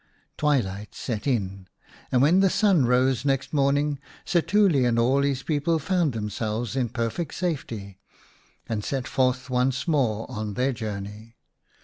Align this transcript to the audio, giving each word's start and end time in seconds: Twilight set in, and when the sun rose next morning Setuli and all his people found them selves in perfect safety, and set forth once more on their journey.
Twilight 0.35 0.95
set 0.95 1.27
in, 1.27 1.67
and 2.11 2.23
when 2.23 2.39
the 2.39 2.49
sun 2.49 2.87
rose 2.87 3.23
next 3.23 3.53
morning 3.53 3.99
Setuli 4.25 4.83
and 4.83 4.97
all 4.97 5.21
his 5.21 5.43
people 5.43 5.77
found 5.77 6.13
them 6.13 6.31
selves 6.31 6.75
in 6.75 6.89
perfect 6.89 7.35
safety, 7.35 7.99
and 8.67 8.83
set 8.83 9.07
forth 9.07 9.47
once 9.51 9.87
more 9.87 10.25
on 10.27 10.55
their 10.55 10.73
journey. 10.73 11.35